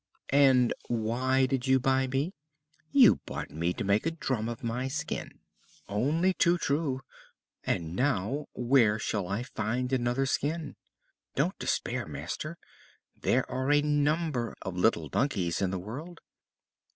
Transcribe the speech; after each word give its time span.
"And 0.33 0.73
why 0.87 1.45
did 1.45 1.67
you 1.67 1.79
buy 1.79 2.07
me? 2.07 2.33
You 2.89 3.17
bought 3.27 3.51
me 3.51 3.71
to 3.73 3.83
make 3.83 4.07
a 4.07 4.09
drum 4.09 4.49
of 4.49 4.63
my 4.63 4.87
skin!" 4.87 5.41
"Only 5.87 6.33
too 6.33 6.57
true! 6.57 7.01
And 7.65 7.95
now, 7.95 8.47
where 8.53 8.97
shall 8.97 9.27
I 9.27 9.43
find 9.43 9.93
another 9.93 10.25
skin?" 10.25 10.75
"Don't 11.35 11.59
despair, 11.59 12.07
master. 12.07 12.57
There 13.15 13.47
are 13.47 13.69
such 13.71 13.83
a 13.83 13.87
number 13.87 14.55
of 14.63 14.75
little 14.75 15.07
donkeys 15.07 15.61
in 15.61 15.69
the 15.69 15.77
world!" 15.77 16.19